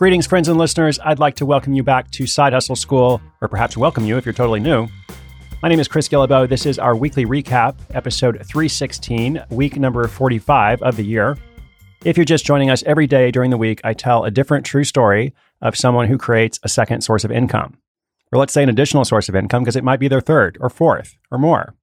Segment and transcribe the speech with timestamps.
[0.00, 0.98] Greetings, friends and listeners.
[1.04, 4.24] I'd like to welcome you back to Side Hustle School, or perhaps welcome you if
[4.24, 4.88] you're totally new.
[5.62, 6.48] My name is Chris Guillebeau.
[6.48, 11.36] This is our weekly recap, episode 316, week number 45 of the year.
[12.02, 14.84] If you're just joining us every day during the week, I tell a different true
[14.84, 17.76] story of someone who creates a second source of income.
[18.32, 20.70] Or let's say an additional source of income because it might be their third or
[20.70, 21.74] fourth or more.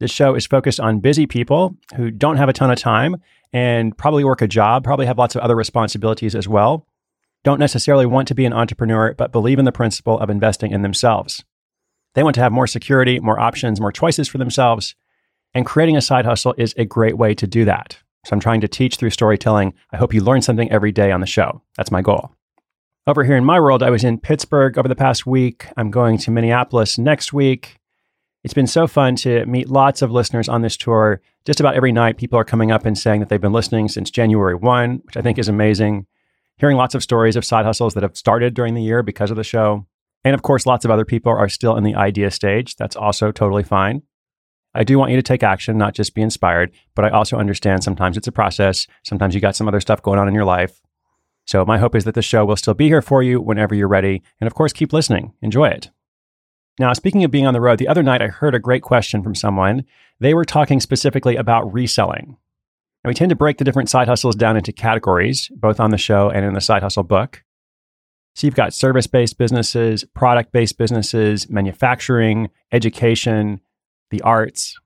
[0.00, 3.16] This show is focused on busy people who don't have a ton of time
[3.52, 6.86] and probably work a job, probably have lots of other responsibilities as well
[7.44, 10.82] don't necessarily want to be an entrepreneur, but believe in the principle of investing in
[10.82, 11.44] themselves.
[12.14, 14.94] They want to have more security, more options, more choices for themselves.
[15.54, 17.98] And creating a side hustle is a great way to do that.
[18.24, 19.74] So I'm trying to teach through storytelling.
[19.90, 21.62] I hope you learn something every day on the show.
[21.76, 22.32] That's my goal.
[23.06, 25.66] Over here in my world, I was in Pittsburgh over the past week.
[25.76, 27.78] I'm going to Minneapolis next week.
[28.44, 31.20] It's been so fun to meet lots of listeners on this tour.
[31.44, 34.10] Just about every night, people are coming up and saying that they've been listening since
[34.10, 36.06] January 1, which I think is amazing
[36.62, 39.36] hearing lots of stories of side hustles that have started during the year because of
[39.36, 39.84] the show.
[40.22, 42.76] And of course, lots of other people are still in the idea stage.
[42.76, 44.02] That's also totally fine.
[44.72, 47.82] I do want you to take action, not just be inspired, but I also understand
[47.82, 48.86] sometimes it's a process.
[49.02, 50.80] Sometimes you got some other stuff going on in your life.
[51.46, 53.88] So my hope is that the show will still be here for you whenever you're
[53.88, 54.22] ready.
[54.40, 55.32] And of course, keep listening.
[55.42, 55.90] Enjoy it.
[56.78, 59.24] Now, speaking of being on the road, the other night I heard a great question
[59.24, 59.84] from someone.
[60.20, 62.36] They were talking specifically about reselling.
[63.04, 65.98] And we tend to break the different side hustles down into categories, both on the
[65.98, 67.42] show and in the side hustle book.
[68.34, 73.60] So you've got service based businesses, product based businesses, manufacturing, education,
[74.10, 74.78] the arts.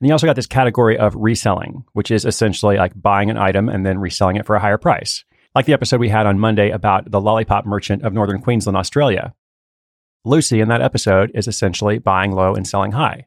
[0.00, 3.68] And you also got this category of reselling, which is essentially like buying an item
[3.68, 5.24] and then reselling it for a higher price.
[5.54, 9.34] Like the episode we had on Monday about the lollipop merchant of Northern Queensland, Australia.
[10.24, 13.26] Lucy in that episode is essentially buying low and selling high.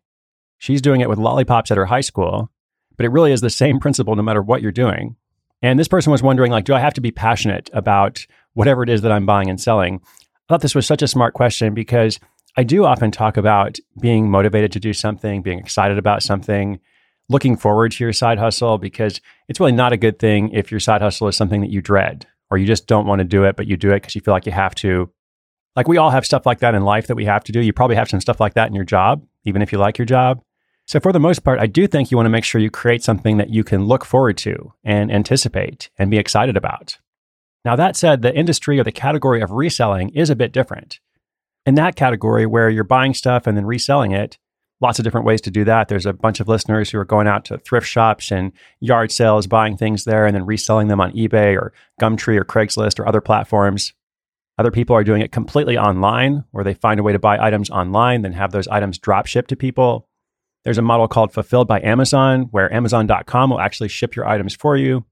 [0.60, 2.52] She's doing it with lollipops at her high school,
[3.00, 5.16] but it really is the same principle no matter what you're doing.
[5.62, 8.90] And this person was wondering, like, do I have to be passionate about whatever it
[8.90, 10.02] is that I'm buying and selling?
[10.04, 10.10] I
[10.50, 12.20] thought this was such a smart question because
[12.58, 16.82] I do often talk about being motivated to do something, being excited about something,
[17.30, 20.82] looking forward to your side hustle, because it's really not a good thing if your
[20.82, 23.56] side hustle is something that you dread or you just don't want to do it,
[23.56, 25.10] but you do it because you feel like you have to.
[25.74, 27.62] Like we all have stuff like that in life that we have to do.
[27.62, 30.06] You probably have some stuff like that in your job, even if you like your
[30.06, 30.44] job.
[30.90, 33.04] So, for the most part, I do think you want to make sure you create
[33.04, 36.98] something that you can look forward to and anticipate and be excited about.
[37.64, 41.00] Now, that said, the industry or the category of reselling is a bit different.
[41.64, 44.40] In that category where you're buying stuff and then reselling it,
[44.82, 45.90] lots of different ways to do that.
[45.90, 49.46] There's a bunch of listeners who are going out to thrift shops and yard sales,
[49.46, 51.72] buying things there and then reselling them on eBay or
[52.02, 53.94] Gumtree or Craigslist or other platforms.
[54.58, 57.70] Other people are doing it completely online, where they find a way to buy items
[57.70, 60.09] online, then have those items drop shipped to people.
[60.64, 64.76] There's a model called Fulfilled by Amazon, where Amazon.com will actually ship your items for
[64.78, 65.06] you.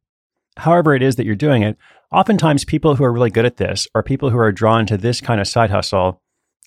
[0.58, 1.78] However, it is that you're doing it,
[2.12, 5.22] oftentimes people who are really good at this or people who are drawn to this
[5.22, 6.22] kind of side hustle,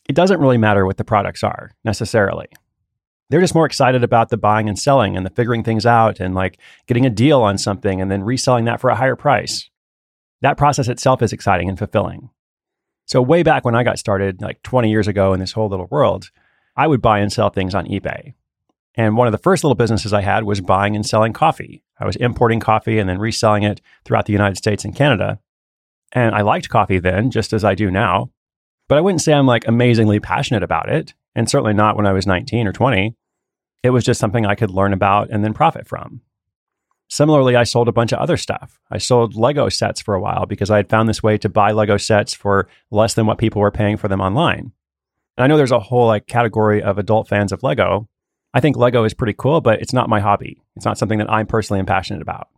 [0.08, 2.46] it doesn't really matter what the products are necessarily.
[3.28, 6.34] They're just more excited about the buying and selling and the figuring things out and
[6.34, 9.70] like getting a deal on something and then reselling that for a higher price.
[10.42, 12.30] That process itself is exciting and fulfilling.
[13.06, 15.88] So, way back when I got started, like 20 years ago in this whole little
[15.90, 16.30] world,
[16.76, 18.34] I would buy and sell things on eBay.
[18.96, 21.82] And one of the first little businesses I had was buying and selling coffee.
[21.98, 25.38] I was importing coffee and then reselling it throughout the United States and Canada.
[26.12, 28.30] And I liked coffee then, just as I do now.
[28.88, 31.14] But I wouldn't say I'm like amazingly passionate about it.
[31.36, 33.14] And certainly not when I was 19 or 20.
[33.82, 36.22] It was just something I could learn about and then profit from.
[37.08, 38.78] Similarly, I sold a bunch of other stuff.
[38.90, 41.72] I sold Lego sets for a while because I had found this way to buy
[41.72, 44.72] Lego sets for less than what people were paying for them online.
[45.36, 48.08] And I know there's a whole like category of adult fans of Lego.
[48.52, 50.62] I think Lego is pretty cool, but it's not my hobby.
[50.76, 52.48] It's not something that I'm personally am passionate about.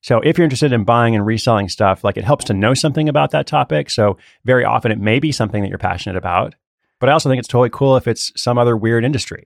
[0.00, 3.08] So if you're interested in buying and reselling stuff, like it helps to know something
[3.08, 3.90] about that topic.
[3.90, 6.54] So very often it may be something that you're passionate about.
[7.00, 9.44] But I also think it's totally cool if it's some other weird industry.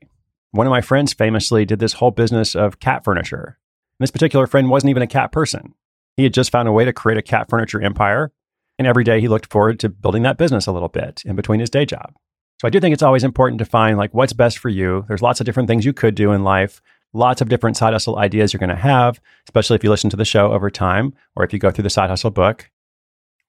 [0.51, 3.59] One of my friends famously did this whole business of cat furniture
[3.99, 5.75] And this particular friend wasn't even a cat person.
[6.17, 8.33] He had just found a way to create a cat furniture empire.
[8.79, 11.61] And every day he looked forward to building that business a little bit in between
[11.61, 12.15] his day job.
[12.63, 15.05] So I do think it's always important to find like what's best for you.
[15.09, 16.81] There's lots of different things you could do in life,
[17.13, 20.17] lots of different side hustle ideas you're going to have, especially if you listen to
[20.17, 22.71] the show over time or if you go through the side hustle book.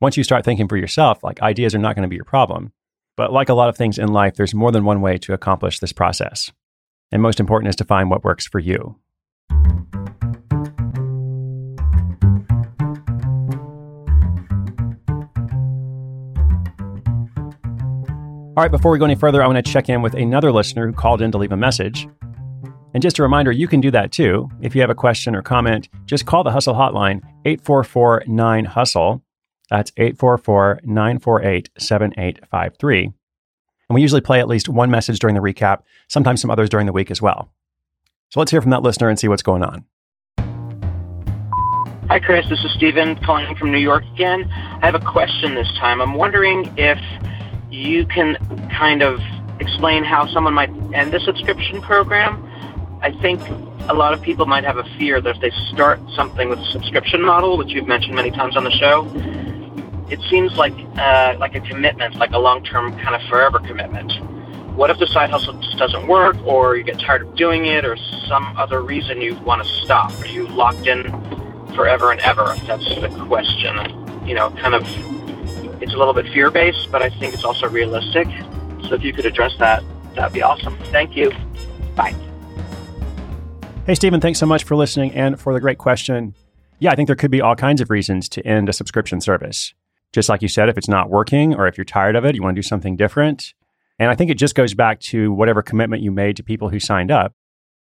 [0.01, 2.71] Once you start thinking for yourself, like ideas are not going to be your problem.
[3.15, 5.77] But like a lot of things in life, there's more than one way to accomplish
[5.77, 6.51] this process.
[7.11, 8.95] And most important is to find what works for you.
[18.55, 20.85] All right, before we go any further, I want to check in with another listener
[20.85, 22.07] who called in to leave a message.
[22.93, 24.47] And just a reminder, you can do that too.
[24.61, 29.23] If you have a question or comment, just call the Hustle Hotline, 844 9 Hustle.
[29.71, 33.05] That's 844 948 7853.
[33.05, 33.13] And
[33.89, 36.93] we usually play at least one message during the recap, sometimes some others during the
[36.93, 37.51] week as well.
[38.29, 39.83] So let's hear from that listener and see what's going on.
[42.07, 42.45] Hi, Chris.
[42.49, 44.47] This is Stephen calling from New York again.
[44.51, 46.03] I have a question this time.
[46.03, 46.99] I'm wondering if
[47.73, 48.37] you can
[48.69, 49.19] kind of
[49.59, 52.47] explain how someone might end a subscription program.
[53.01, 53.41] I think
[53.89, 56.71] a lot of people might have a fear that if they start something with a
[56.71, 59.11] subscription model, which you've mentioned many times on the show,
[60.09, 64.13] it seems like uh, like a commitment, like a long-term kind of forever commitment.
[64.75, 67.85] What if the side hustle just doesn't work, or you get tired of doing it,
[67.85, 67.97] or
[68.27, 70.11] some other reason you want to stop?
[70.19, 71.03] Are you locked in
[71.75, 72.55] forever and ever?
[72.67, 74.27] That's the question.
[74.27, 74.83] You know, kind of
[75.81, 78.27] it's a little bit fear based, but I think it's also realistic.
[78.87, 79.83] So if you could address that,
[80.15, 80.77] that'd be awesome.
[80.91, 81.31] Thank you.
[81.95, 82.15] Bye.
[83.85, 86.35] Hey, Stephen, thanks so much for listening and for the great question.
[86.79, 89.73] Yeah, I think there could be all kinds of reasons to end a subscription service.
[90.11, 92.43] Just like you said, if it's not working or if you're tired of it, you
[92.43, 93.53] want to do something different.
[93.99, 96.79] And I think it just goes back to whatever commitment you made to people who
[96.79, 97.33] signed up.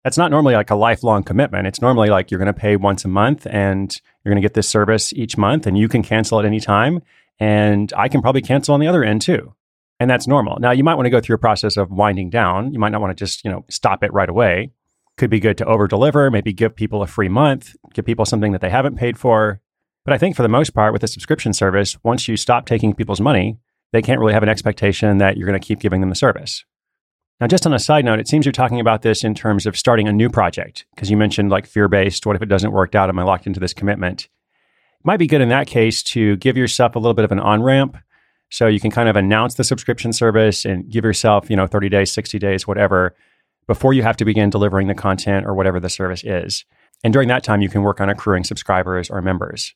[0.03, 1.67] That's not normally like a lifelong commitment.
[1.67, 4.55] It's normally like you're going to pay once a month and you're going to get
[4.55, 7.01] this service each month and you can cancel at any time.
[7.41, 9.55] And I can probably cancel on the other end too.
[9.99, 10.57] And that's normal.
[10.59, 12.71] Now, you might want to go through a process of winding down.
[12.71, 14.71] You might not want to just, you know, stop it right away.
[15.17, 18.51] Could be good to over deliver, maybe give people a free month, give people something
[18.51, 19.59] that they haven't paid for.
[20.05, 22.93] But I think for the most part, with a subscription service, once you stop taking
[22.93, 23.57] people's money,
[23.91, 26.63] they can't really have an expectation that you're going to keep giving them the service.
[27.39, 29.75] Now, just on a side note, it seems you're talking about this in terms of
[29.75, 32.25] starting a new project, because you mentioned like fear based.
[32.25, 33.09] What if it doesn't work out?
[33.09, 34.29] Am I locked into this commitment?
[35.03, 37.61] Might be good in that case to give yourself a little bit of an on
[37.61, 37.97] ramp.
[38.49, 41.89] So you can kind of announce the subscription service and give yourself, you know, 30
[41.89, 43.15] days, 60 days, whatever,
[43.67, 46.65] before you have to begin delivering the content or whatever the service is.
[47.03, 49.73] And during that time, you can work on accruing subscribers or members.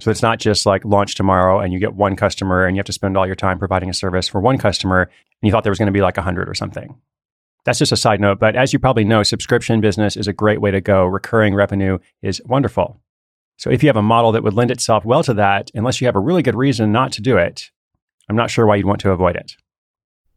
[0.00, 2.86] So it's not just like launch tomorrow and you get one customer and you have
[2.86, 5.10] to spend all your time providing a service for one customer and
[5.42, 6.96] you thought there was going to be like 100 or something.
[7.64, 8.38] That's just a side note.
[8.38, 11.04] But as you probably know, subscription business is a great way to go.
[11.04, 13.00] Recurring revenue is wonderful.
[13.58, 16.06] So if you have a model that would lend itself well to that, unless you
[16.06, 17.70] have a really good reason not to do it,
[18.28, 19.52] I'm not sure why you'd want to avoid it.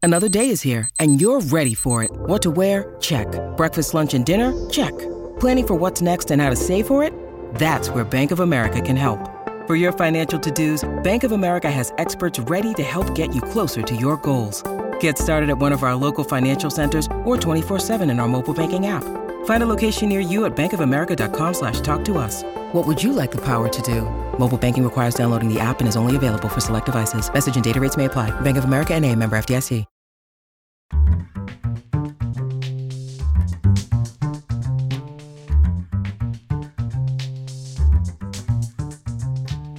[0.02, 2.10] Another day is here and you're ready for it.
[2.12, 2.96] What to wear?
[3.00, 3.28] Check.
[3.56, 4.52] Breakfast, lunch, and dinner?
[4.68, 4.92] Check.
[5.38, 7.14] Planning for what's next and how to save for it?
[7.54, 9.20] That's where Bank of America can help.
[9.68, 13.82] For your financial to-dos, Bank of America has experts ready to help get you closer
[13.82, 14.64] to your goals.
[14.98, 18.88] Get started at one of our local financial centers or 24-7 in our mobile banking
[18.88, 19.04] app.
[19.44, 22.42] Find a location near you at bankofamerica.com slash talk to us.
[22.72, 24.00] What would you like the power to do?
[24.38, 27.32] Mobile banking requires downloading the app and is only available for select devices.
[27.32, 28.30] Message and data rates may apply.
[28.40, 29.84] Bank of America and a member FDIC.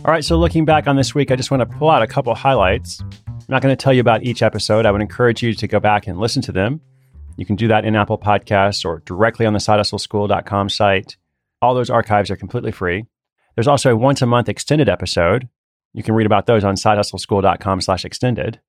[0.06, 2.08] All right, so looking back on this week, I just want to pull out a
[2.08, 3.00] couple highlights.
[3.26, 4.86] I'm not going to tell you about each episode.
[4.86, 6.82] I would encourage you to go back and listen to them.
[7.38, 11.16] You can do that in Apple Podcasts or directly on the sidehustleschool.com site.
[11.64, 13.06] All those archives are completely free.
[13.56, 15.48] There's also a once a month extended episode.
[15.94, 18.60] You can read about those on sidehustleschool.com slash extended.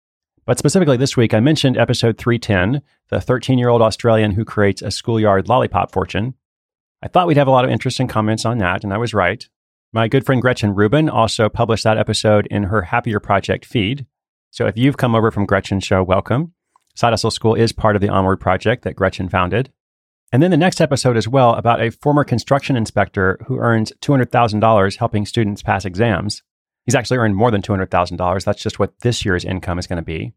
[0.47, 4.81] But specifically this week, I mentioned episode 310, the 13 year old Australian who creates
[4.81, 6.35] a schoolyard lollipop fortune.
[7.03, 9.45] I thought we'd have a lot of interesting comments on that, and I was right.
[9.93, 14.07] My good friend Gretchen Rubin also published that episode in her Happier Project feed.
[14.53, 16.53] So if you've come over from Gretchen's show, welcome.
[16.95, 19.73] Side Hustle School is part of the Onward Project that Gretchen founded.
[20.35, 24.97] And then the next episode as well about a former construction inspector who earns $200,000
[24.97, 26.43] helping students pass exams.
[26.87, 28.45] He's actually earned more than $200,000.
[28.45, 30.33] That's just what this year's income is going to be.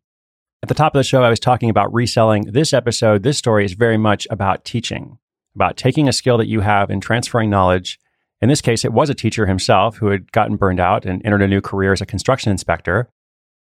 [0.62, 2.44] At the top of the show, I was talking about reselling.
[2.44, 5.18] This episode, this story is very much about teaching,
[5.56, 8.00] about taking a skill that you have and transferring knowledge.
[8.39, 11.42] In this case, it was a teacher himself who had gotten burned out and entered
[11.42, 13.10] a new career as a construction inspector.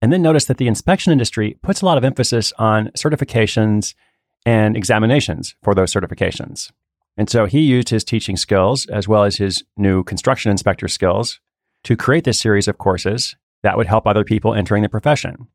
[0.02, 3.94] And then noticed that the inspection industry puts a lot of emphasis on certifications
[4.46, 6.70] and examinations for those certifications.
[7.18, 11.40] And so he used his teaching skills as well as his new construction inspector skills
[11.84, 15.48] to create this series of courses that would help other people entering the profession.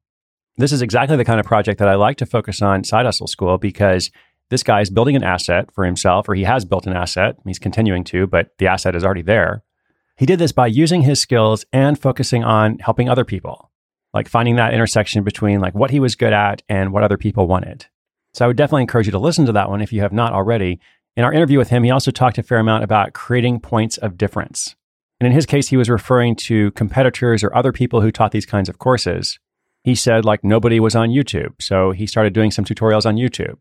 [0.58, 3.28] This is exactly the kind of project that I like to focus on Side Hustle
[3.28, 4.12] School because
[4.50, 7.38] this guy is building an asset for himself, or he has built an asset.
[7.46, 9.64] He's continuing to, but the asset is already there.
[10.18, 13.72] He did this by using his skills and focusing on helping other people,
[14.14, 17.48] like finding that intersection between like what he was good at and what other people
[17.48, 17.86] wanted.
[18.34, 20.34] So I would definitely encourage you to listen to that one if you have not
[20.34, 20.80] already.
[21.18, 24.18] In our interview with him, he also talked a fair amount about creating points of
[24.18, 24.76] difference.
[25.20, 28.46] And in his case, he was referring to competitors or other people who taught these
[28.46, 29.38] kinds of courses.
[29.84, 31.62] He said, like, nobody was on YouTube.
[31.62, 33.58] So he started doing some tutorials on YouTube.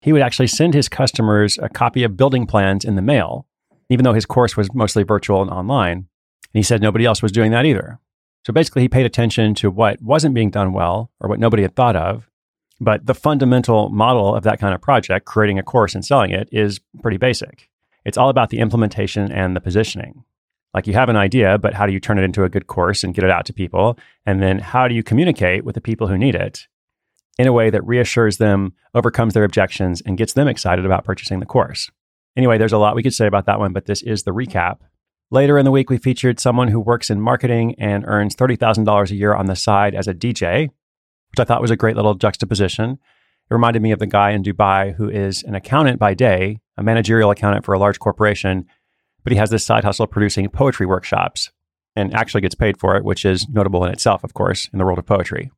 [0.00, 3.46] He would actually send his customers a copy of building plans in the mail,
[3.88, 5.96] even though his course was mostly virtual and online.
[5.96, 6.06] And
[6.52, 7.98] he said nobody else was doing that either.
[8.46, 11.74] So basically, he paid attention to what wasn't being done well or what nobody had
[11.74, 12.29] thought of
[12.80, 16.48] but the fundamental model of that kind of project, creating a course and selling it,
[16.50, 17.68] is pretty basic.
[18.04, 20.24] It's all about the implementation and the positioning.
[20.72, 23.04] Like you have an idea, but how do you turn it into a good course
[23.04, 23.98] and get it out to people?
[24.24, 26.68] And then how do you communicate with the people who need it
[27.38, 31.40] in a way that reassures them, overcomes their objections, and gets them excited about purchasing
[31.40, 31.90] the course?
[32.36, 34.78] Anyway, there's a lot we could say about that one, but this is the recap.
[35.32, 39.14] Later in the week, we featured someone who works in marketing and earns $30,000 a
[39.14, 40.70] year on the side as a DJ
[41.30, 42.92] which I thought was a great little juxtaposition.
[43.50, 46.82] It reminded me of the guy in Dubai who is an accountant by day, a
[46.82, 48.66] managerial accountant for a large corporation,
[49.22, 51.50] but he has this side hustle producing poetry workshops
[51.96, 54.84] and actually gets paid for it, which is notable in itself, of course, in the
[54.84, 55.50] world of poetry.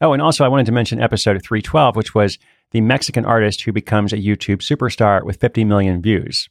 [0.00, 2.38] Oh, and also I wanted to mention episode 312, which was
[2.70, 6.48] the Mexican artist who becomes a YouTube superstar with 50 million views.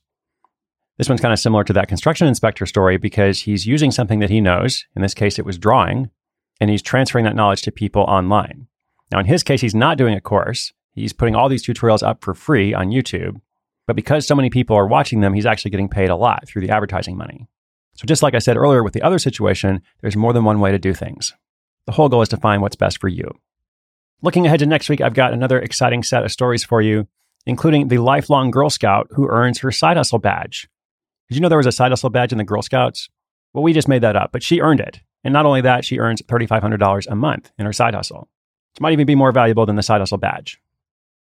[0.97, 4.29] This one's kind of similar to that construction inspector story because he's using something that
[4.29, 4.85] he knows.
[4.95, 6.11] In this case, it was drawing
[6.59, 8.67] and he's transferring that knowledge to people online.
[9.11, 10.73] Now, in his case, he's not doing a course.
[10.91, 13.41] He's putting all these tutorials up for free on YouTube.
[13.87, 16.61] But because so many people are watching them, he's actually getting paid a lot through
[16.61, 17.47] the advertising money.
[17.95, 20.71] So, just like I said earlier with the other situation, there's more than one way
[20.71, 21.33] to do things.
[21.85, 23.31] The whole goal is to find what's best for you.
[24.21, 27.07] Looking ahead to next week, I've got another exciting set of stories for you,
[27.45, 30.69] including the lifelong Girl Scout who earns her side hustle badge.
[31.29, 33.09] Did you know there was a side hustle badge in the Girl Scouts?
[33.53, 34.99] Well, we just made that up, but she earned it.
[35.23, 38.29] And not only that, she earns $3,500 a month in her side hustle.
[38.73, 40.59] which might even be more valuable than the side hustle badge.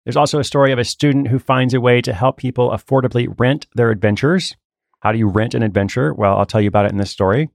[0.04, 3.28] There's also a story of a student who finds a way to help people affordably
[3.38, 4.56] rent their adventures.
[5.02, 6.14] How do you rent an adventure?
[6.14, 7.50] Well, I'll tell you about it in this story.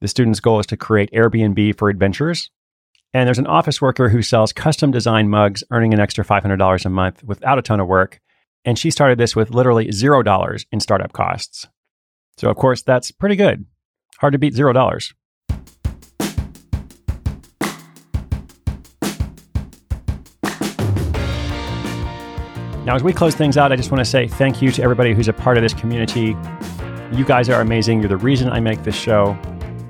[0.00, 2.50] The student's goal is to create Airbnb for adventures.
[3.14, 6.88] And there's an office worker who sells custom design mugs, earning an extra $500 a
[6.90, 8.20] month without a ton of work.
[8.64, 11.68] And she started this with literally $0 in startup costs.
[12.36, 13.66] So, of course, that's pretty good.
[14.18, 15.12] Hard to beat $0.
[22.84, 25.14] Now, as we close things out, I just want to say thank you to everybody
[25.14, 26.36] who's a part of this community.
[27.12, 28.00] You guys are amazing.
[28.00, 29.38] You're the reason I make this show.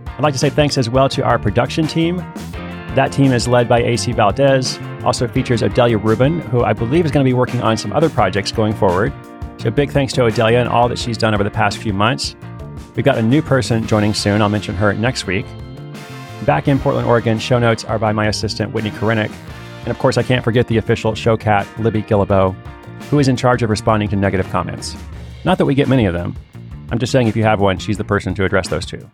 [0.08, 2.18] I'd like to say thanks as well to our production team.
[2.94, 7.10] That team is led by AC Valdez, also features Odelia Rubin, who I believe is
[7.10, 9.10] going to be working on some other projects going forward.
[9.56, 12.36] So, big thanks to Odelia and all that she's done over the past few months.
[12.94, 14.42] We've got a new person joining soon.
[14.42, 15.46] I'll mention her next week.
[16.44, 19.32] Back in Portland, Oregon, show notes are by my assistant, Whitney Korenick.
[19.80, 22.54] And of course, I can't forget the official show cat, Libby Guillebeau
[23.10, 24.96] who is in charge of responding to negative comments.
[25.44, 26.36] Not that we get many of them.
[26.90, 29.10] I'm just saying if you have one, she's the person to address those to.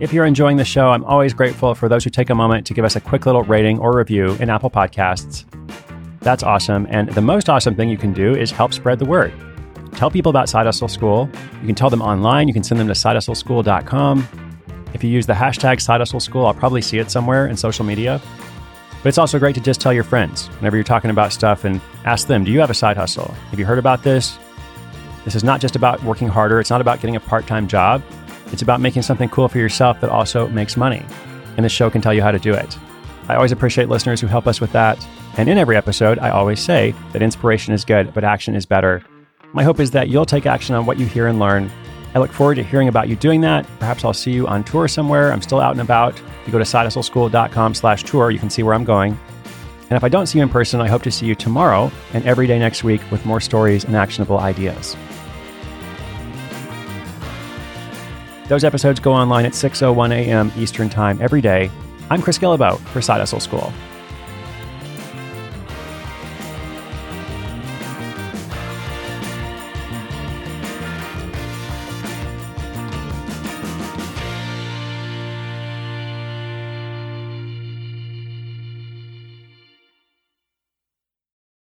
[0.00, 2.74] If you're enjoying the show, I'm always grateful for those who take a moment to
[2.74, 5.44] give us a quick little rating or review in Apple Podcasts.
[6.20, 6.86] That's awesome.
[6.90, 9.32] And the most awesome thing you can do is help spread the word.
[9.92, 11.28] Tell people about Side Hustle School.
[11.60, 12.48] You can tell them online.
[12.48, 14.28] You can send them to sidehustleschool.com.
[14.94, 17.84] If you use the hashtag Side Hustle School, I'll probably see it somewhere in social
[17.84, 18.20] media.
[19.02, 21.80] But it's also great to just tell your friends whenever you're talking about stuff and
[22.04, 23.32] ask them, do you have a side hustle?
[23.50, 24.38] Have you heard about this?
[25.24, 26.60] This is not just about working harder.
[26.60, 28.02] It's not about getting a part time job.
[28.52, 31.04] It's about making something cool for yourself that also makes money.
[31.56, 32.78] And this show can tell you how to do it.
[33.28, 35.06] I always appreciate listeners who help us with that.
[35.36, 39.04] And in every episode, I always say that inspiration is good, but action is better.
[39.52, 41.70] My hope is that you'll take action on what you hear and learn
[42.14, 43.66] I look forward to hearing about you doing that.
[43.78, 45.32] Perhaps I'll see you on tour somewhere.
[45.32, 46.18] I'm still out and about.
[46.18, 49.18] If you go to sidehustleschool.com slash tour, you can see where I'm going.
[49.90, 52.24] And if I don't see you in person, I hope to see you tomorrow and
[52.24, 54.96] every day next week with more stories and actionable ideas.
[58.48, 60.50] Those episodes go online at 6:01 a.m.
[60.56, 61.70] Eastern Time every day.
[62.10, 63.72] I'm Chris Guillebeau for Side Hustle School.